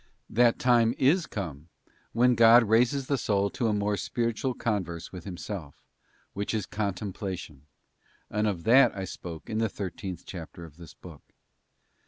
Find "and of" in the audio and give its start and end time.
8.27-8.63